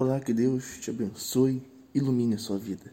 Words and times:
Olá, 0.00 0.20
que 0.20 0.32
Deus 0.32 0.78
te 0.80 0.90
abençoe, 0.90 1.60
ilumine 1.92 2.36
a 2.36 2.38
sua 2.38 2.56
vida. 2.56 2.92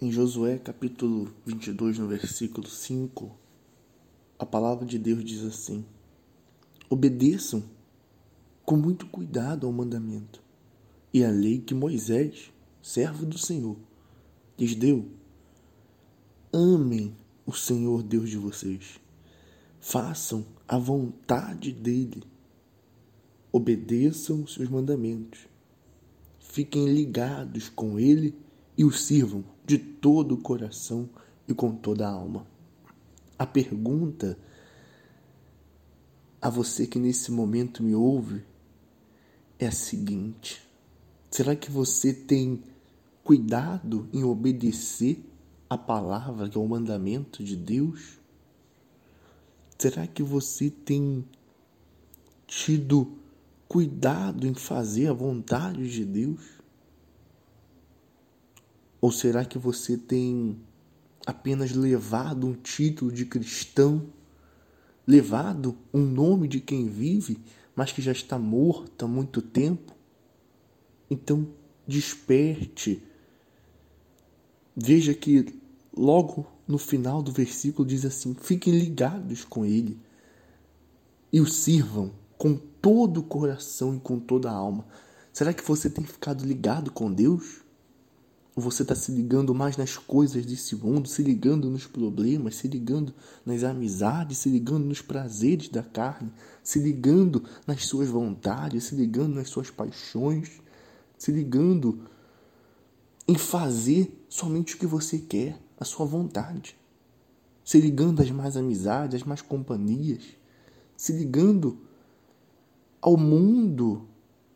Em 0.00 0.10
Josué 0.10 0.58
capítulo 0.58 1.32
22, 1.46 2.00
no 2.00 2.08
versículo 2.08 2.66
5, 2.66 3.30
a 4.40 4.44
palavra 4.44 4.84
de 4.84 4.98
Deus 4.98 5.24
diz 5.24 5.44
assim: 5.44 5.84
Obedeçam 6.90 7.62
com 8.64 8.76
muito 8.76 9.06
cuidado 9.06 9.64
ao 9.64 9.72
mandamento 9.72 10.42
e 11.14 11.24
à 11.24 11.30
lei 11.30 11.60
que 11.60 11.74
Moisés, 11.74 12.50
servo 12.82 13.24
do 13.24 13.38
Senhor, 13.38 13.76
lhes 14.58 14.74
deu. 14.74 15.06
Amem 16.52 17.14
o 17.46 17.52
Senhor 17.52 18.02
Deus 18.02 18.28
de 18.28 18.36
vocês. 18.36 18.98
Façam 19.78 20.44
a 20.66 20.76
vontade 20.76 21.70
dele. 21.70 22.24
Obedeçam 23.52 24.42
os 24.42 24.54
seus 24.54 24.68
mandamentos 24.68 25.51
fiquem 26.52 26.84
ligados 26.84 27.70
com 27.70 27.98
Ele 27.98 28.34
e 28.76 28.84
o 28.84 28.92
sirvam 28.92 29.42
de 29.64 29.78
todo 29.78 30.34
o 30.34 30.40
coração 30.42 31.08
e 31.48 31.54
com 31.54 31.74
toda 31.74 32.06
a 32.06 32.10
alma. 32.10 32.46
A 33.38 33.46
pergunta 33.46 34.38
a 36.40 36.50
você 36.50 36.86
que 36.86 36.98
nesse 36.98 37.32
momento 37.32 37.82
me 37.82 37.94
ouve 37.94 38.44
é 39.58 39.66
a 39.66 39.72
seguinte: 39.72 40.62
será 41.30 41.56
que 41.56 41.70
você 41.70 42.12
tem 42.12 42.62
cuidado 43.24 44.06
em 44.12 44.22
obedecer 44.22 45.24
a 45.70 45.78
palavra, 45.78 46.50
que 46.50 46.58
é 46.58 46.60
o 46.60 46.68
mandamento 46.68 47.42
de 47.42 47.56
Deus? 47.56 48.20
Será 49.78 50.06
que 50.06 50.22
você 50.22 50.68
tem 50.68 51.24
tido 52.46 53.21
cuidado 53.72 54.46
em 54.46 54.52
fazer 54.52 55.06
a 55.06 55.14
vontade 55.14 55.90
de 55.90 56.04
Deus? 56.04 56.42
Ou 59.00 59.10
será 59.10 59.46
que 59.46 59.56
você 59.56 59.96
tem 59.96 60.60
apenas 61.24 61.72
levado 61.72 62.46
um 62.46 62.52
título 62.52 63.10
de 63.10 63.24
cristão, 63.24 64.12
levado 65.06 65.74
um 65.92 66.02
nome 66.02 66.48
de 66.48 66.60
quem 66.60 66.86
vive, 66.86 67.38
mas 67.74 67.90
que 67.92 68.02
já 68.02 68.12
está 68.12 68.38
morto 68.38 69.06
há 69.06 69.08
muito 69.08 69.40
tempo? 69.40 69.96
Então, 71.10 71.48
desperte. 71.88 73.02
Veja 74.76 75.14
que 75.14 75.58
logo 75.96 76.46
no 76.68 76.76
final 76.76 77.22
do 77.22 77.32
versículo 77.32 77.88
diz 77.88 78.04
assim: 78.04 78.34
fiquem 78.34 78.78
ligados 78.78 79.46
com 79.46 79.64
ele 79.64 79.98
e 81.32 81.40
o 81.40 81.46
sirvam 81.46 82.12
com 82.36 82.60
todo 82.82 83.20
o 83.20 83.22
coração 83.22 83.94
e 83.94 84.00
com 84.00 84.18
toda 84.18 84.50
a 84.50 84.54
alma. 84.54 84.84
Será 85.32 85.54
que 85.54 85.66
você 85.66 85.88
tem 85.88 86.04
ficado 86.04 86.44
ligado 86.44 86.90
com 86.90 87.10
Deus? 87.10 87.62
Ou 88.54 88.62
você 88.62 88.82
está 88.82 88.94
se 88.94 89.12
ligando 89.12 89.54
mais 89.54 89.78
nas 89.78 89.96
coisas 89.96 90.44
desse 90.44 90.76
mundo, 90.76 91.08
se 91.08 91.22
ligando 91.22 91.70
nos 91.70 91.86
problemas, 91.86 92.56
se 92.56 92.68
ligando 92.68 93.14
nas 93.46 93.64
amizades, 93.64 94.38
se 94.38 94.50
ligando 94.50 94.84
nos 94.84 95.00
prazeres 95.00 95.68
da 95.68 95.82
carne, 95.82 96.30
se 96.62 96.78
ligando 96.78 97.44
nas 97.66 97.86
suas 97.86 98.10
vontades, 98.10 98.84
se 98.84 98.94
ligando 98.94 99.36
nas 99.36 99.48
suas 99.48 99.70
paixões, 99.70 100.60
se 101.16 101.32
ligando 101.32 102.00
em 103.26 103.38
fazer 103.38 104.26
somente 104.28 104.74
o 104.74 104.78
que 104.78 104.86
você 104.86 105.18
quer, 105.18 105.58
a 105.78 105.84
sua 105.84 106.04
vontade, 106.04 106.76
se 107.64 107.80
ligando 107.80 108.20
às 108.20 108.30
mais 108.30 108.56
amizades, 108.56 109.22
às 109.22 109.26
mais 109.26 109.40
companhias, 109.40 110.24
se 110.94 111.12
ligando 111.12 111.78
ao 113.02 113.16
mundo 113.16 114.08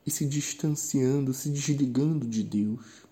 e 0.06 0.10
se 0.10 0.24
distanciando, 0.24 1.34
se 1.34 1.50
desligando 1.50 2.26
de 2.26 2.44
Deus? 2.44 3.04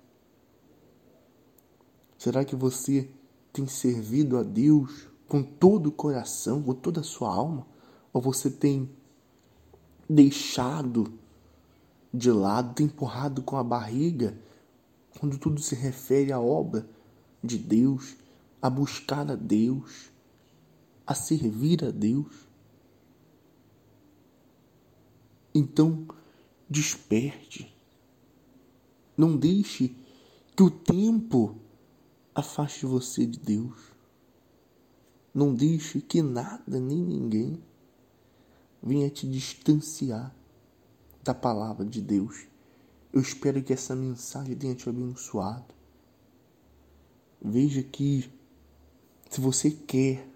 Será 2.17 2.45
que 2.45 2.55
você 2.55 3.11
tem 3.53 3.67
servido 3.67 4.39
a 4.39 4.45
Deus 4.45 5.09
com 5.29 5.43
todo 5.43 5.89
o 5.89 5.93
coração, 5.93 6.63
com 6.63 6.73
toda 6.73 7.01
a 7.01 7.05
sua 7.05 7.35
alma? 7.35 7.67
Ou 8.13 8.23
você 8.23 8.49
tem 8.49 8.89
deixado 10.09 11.13
de 12.13 12.31
lado, 12.31 12.75
tem 12.75 12.87
empurrado 12.87 13.43
com 13.43 13.57
a 13.57 13.65
barriga 13.65 14.39
quando 15.19 15.37
tudo 15.37 15.61
se 15.61 15.75
refere 15.75 16.33
à 16.33 16.41
obra 16.41 16.89
de 17.43 17.59
Deus, 17.59 18.17
a 18.63 18.71
buscar 18.71 19.31
a 19.31 19.35
Deus, 19.35 20.11
a 21.07 21.15
servir 21.15 21.85
a 21.85 21.91
Deus? 21.91 22.44
Então, 25.55 26.07
desperte. 26.69 27.73
Não 29.17 29.37
deixe 29.37 29.95
que 30.57 30.63
o 30.63 30.71
tempo 30.71 31.57
afaste 32.35 32.85
você 32.85 33.25
de 33.25 33.39
Deus. 33.39 33.79
Não 35.33 35.55
deixe 35.55 36.01
que 36.01 36.21
nada 36.23 36.81
nem 36.81 36.99
ninguém 36.99 37.63
venha 38.83 39.09
te 39.09 39.29
distanciar 39.29 40.35
da 41.23 41.33
palavra 41.33 41.87
de 41.87 42.01
Deus. 42.03 42.47
Eu 43.13 43.21
espero 43.21 43.63
que 43.63 43.73
essa 43.73 43.95
mensagem 43.95 44.57
tenha 44.57 44.75
te 44.75 44.89
abençoado. 44.89 45.73
Veja 47.41 47.83
que 47.83 48.29
se 49.31 49.41
você 49.41 49.71
quer 49.71 50.29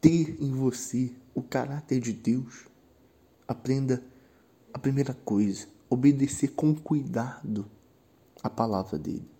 ter 0.00 0.40
em 0.42 0.52
você 0.52 1.14
o 1.34 1.42
caráter 1.42 2.00
de 2.00 2.12
Deus, 2.12 2.66
Aprenda 3.46 4.02
a 4.72 4.78
primeira 4.78 5.14
coisa, 5.14 5.66
obedecer 5.88 6.48
com 6.48 6.74
cuidado 6.74 7.70
a 8.42 8.50
palavra 8.50 8.98
dele. 8.98 9.30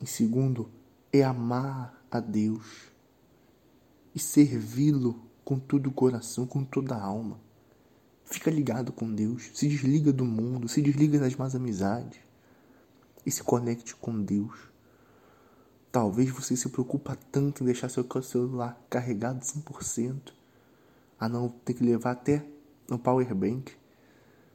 Em 0.00 0.06
segundo, 0.06 0.70
é 1.12 1.22
amar 1.22 2.02
a 2.10 2.20
Deus 2.20 2.90
e 4.14 4.18
servi-lo 4.18 5.20
com 5.44 5.58
todo 5.58 5.88
o 5.88 5.92
coração, 5.92 6.46
com 6.46 6.64
toda 6.64 6.94
a 6.94 7.02
alma. 7.02 7.40
Fica 8.24 8.50
ligado 8.50 8.92
com 8.92 9.14
Deus, 9.14 9.50
se 9.54 9.68
desliga 9.68 10.12
do 10.12 10.24
mundo, 10.24 10.68
se 10.68 10.82
desliga 10.82 11.18
das 11.18 11.36
más 11.36 11.54
amizades 11.54 12.18
e 13.24 13.30
se 13.30 13.42
conecte 13.42 13.94
com 13.94 14.22
Deus. 14.22 14.54
Talvez 15.92 16.30
você 16.30 16.56
se 16.56 16.68
preocupa 16.68 17.16
tanto 17.30 17.62
em 17.62 17.66
deixar 17.66 17.88
seu 17.88 18.06
celular 18.22 18.80
carregado 18.90 19.40
100%. 19.40 20.32
Ah 21.18 21.28
não, 21.28 21.48
tem 21.48 21.74
que 21.74 21.84
levar 21.84 22.12
até 22.12 22.44
no 22.88 22.98
power 22.98 23.34
bank, 23.34 23.72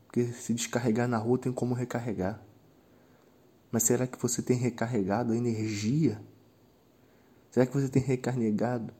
porque 0.05 0.25
se 0.33 0.53
descarregar 0.53 1.07
na 1.07 1.17
rua 1.17 1.37
tem 1.37 1.51
como 1.51 1.73
recarregar. 1.73 2.41
Mas 3.71 3.83
será 3.83 4.05
que 4.05 4.21
você 4.21 4.41
tem 4.41 4.57
recarregado 4.57 5.31
a 5.31 5.37
energia? 5.37 6.21
Será 7.49 7.65
que 7.65 7.73
você 7.73 7.87
tem 7.87 8.01
recarregado 8.01 8.93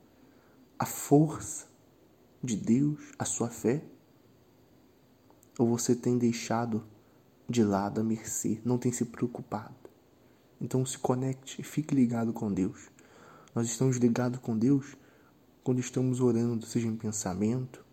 a 0.79 0.85
força 0.85 1.67
de 2.43 2.55
Deus, 2.55 3.11
a 3.19 3.25
sua 3.25 3.49
fé? 3.49 3.83
Ou 5.59 5.67
você 5.67 5.95
tem 5.95 6.17
deixado 6.17 6.83
de 7.49 7.63
lado 7.63 7.99
a 7.99 8.03
mercê, 8.03 8.61
não 8.63 8.77
tem 8.77 8.91
se 8.91 9.05
preocupado? 9.05 9.75
Então 10.59 10.85
se 10.85 10.97
conecte 10.97 11.59
e 11.59 11.63
fique 11.63 11.93
ligado 11.93 12.31
com 12.31 12.51
Deus. 12.51 12.89
Nós 13.53 13.67
estamos 13.67 13.97
ligados 13.97 14.39
com 14.39 14.57
Deus 14.57 14.95
quando 15.63 15.79
estamos 15.79 16.21
orando, 16.21 16.65
seja 16.65 16.87
em 16.87 16.95
pensamento, 16.95 17.83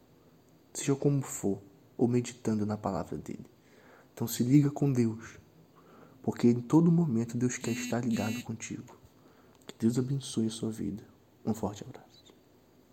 seja 0.72 0.94
como 0.94 1.22
for, 1.22 1.60
ou 1.96 2.06
meditando 2.06 2.64
na 2.64 2.76
palavra 2.76 3.16
dele. 3.16 3.46
Então 4.14 4.26
se 4.26 4.42
liga 4.42 4.70
com 4.70 4.92
Deus, 4.92 5.38
porque 6.22 6.48
em 6.48 6.60
todo 6.60 6.90
momento 6.90 7.36
Deus 7.36 7.56
quer 7.56 7.72
estar 7.72 8.04
ligado 8.04 8.42
contigo. 8.42 8.96
Que 9.66 9.74
Deus 9.78 9.98
abençoe 9.98 10.46
a 10.46 10.50
sua 10.50 10.70
vida. 10.70 11.02
Um 11.44 11.54
forte 11.54 11.84
abraço. 11.84 12.07